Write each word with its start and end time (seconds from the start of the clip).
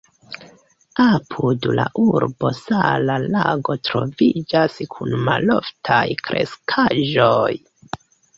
Apud 1.01 1.67
la 1.79 1.83
urbo 2.03 2.51
sala 2.59 3.17
lago 3.35 3.75
troviĝas 3.91 4.79
kun 4.95 5.15
maloftaj 5.29 6.01
kreskaĵoj. 6.31 7.53